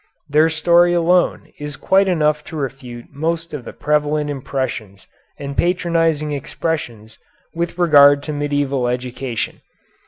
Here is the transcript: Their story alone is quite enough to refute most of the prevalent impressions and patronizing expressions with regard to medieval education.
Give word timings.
Their 0.27 0.49
story 0.49 0.93
alone 0.95 1.53
is 1.59 1.75
quite 1.75 2.07
enough 2.07 2.43
to 2.45 2.55
refute 2.55 3.11
most 3.13 3.53
of 3.53 3.65
the 3.65 3.71
prevalent 3.71 4.31
impressions 4.31 5.05
and 5.37 5.55
patronizing 5.55 6.31
expressions 6.31 7.19
with 7.53 7.77
regard 7.77 8.23
to 8.23 8.33
medieval 8.33 8.87
education. 8.87 9.61